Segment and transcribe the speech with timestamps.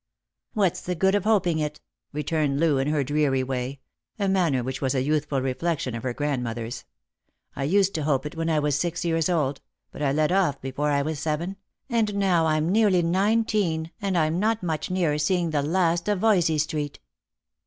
[0.53, 1.79] "What's the good of hoping it?"
[2.11, 3.81] returned Loo, in her dreary way—
[4.17, 6.85] a manner which was a youthful reflection of her grand mother's."
[7.55, 9.61] I used to hope it when I was six years old,
[9.91, 11.55] but I left off before I was seven;
[11.87, 16.57] and now I'm nearly nineteen, and I'm not much nearer seeing the last of Voysey
[16.57, 16.97] street."